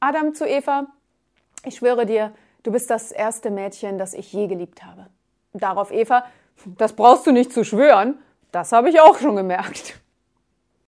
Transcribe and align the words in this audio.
Adam 0.00 0.34
zu 0.34 0.46
Eva, 0.46 0.86
ich 1.64 1.76
schwöre 1.76 2.06
dir, 2.06 2.32
du 2.62 2.70
bist 2.70 2.88
das 2.88 3.10
erste 3.10 3.50
Mädchen, 3.50 3.98
das 3.98 4.14
ich 4.14 4.32
je 4.32 4.46
geliebt 4.46 4.84
habe. 4.84 5.06
Darauf 5.52 5.90
Eva, 5.90 6.24
das 6.76 6.92
brauchst 6.92 7.26
du 7.26 7.32
nicht 7.32 7.52
zu 7.52 7.64
schwören, 7.64 8.18
das 8.52 8.70
habe 8.70 8.90
ich 8.90 9.00
auch 9.00 9.18
schon 9.18 9.34
gemerkt. 9.34 10.00